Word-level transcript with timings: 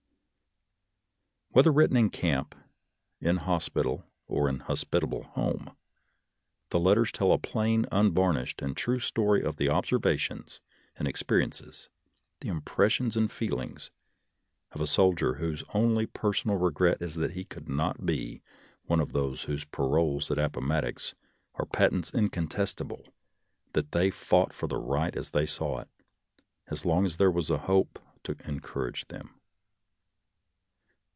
Whether 1.53 1.73
written 1.73 1.97
in 1.97 2.11
camp, 2.11 2.55
in 3.19 3.35
hospital, 3.35 4.05
or 4.25 4.47
in 4.47 4.61
hospitable 4.61 5.23
home, 5.23 5.75
the 6.69 6.79
letters 6.79 7.11
tell 7.11 7.33
a 7.33 7.37
plain, 7.37 7.85
unvar 7.91 8.31
nished, 8.33 8.61
and 8.61 8.75
true 8.77 8.99
story 8.99 9.43
of 9.43 9.57
the 9.57 9.67
observations 9.67 10.61
and 10.95 11.09
experiences, 11.09 11.89
the 12.39 12.47
impressions 12.47 13.17
and 13.17 13.29
feelings, 13.29 13.91
of 14.71 14.79
a 14.79 14.87
soldier 14.87 15.33
whose 15.35 15.61
only 15.73 16.05
personal 16.05 16.55
regret 16.55 17.01
is 17.01 17.15
that 17.15 17.31
he 17.33 17.43
could 17.43 17.67
not 17.67 18.05
be 18.05 18.41
one 18.85 19.01
of 19.01 19.11
those 19.11 19.41
whose 19.43 19.65
paroles 19.65 20.31
at 20.31 20.39
Ap 20.39 20.53
pomattox 20.53 21.15
are 21.55 21.65
patents 21.65 22.13
incontestable 22.13 23.09
that 23.73 23.91
they 23.91 24.09
fought 24.09 24.53
for 24.53 24.67
the 24.67 24.77
right 24.79 25.17
as 25.17 25.31
they 25.31 25.45
saw 25.45 25.79
it, 25.79 25.89
as 26.67 26.85
long 26.85 27.05
as 27.05 27.17
there 27.17 27.29
was 27.29 27.49
a 27.49 27.57
hope 27.57 27.99
to 28.23 28.37
encourage 28.47 29.05
them. 29.09 29.35